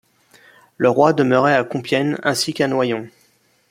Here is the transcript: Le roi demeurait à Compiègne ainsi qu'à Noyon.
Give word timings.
Le 0.77 0.89
roi 0.89 1.13
demeurait 1.13 1.53
à 1.53 1.63
Compiègne 1.63 2.17
ainsi 2.23 2.55
qu'à 2.55 2.67
Noyon. 2.67 3.05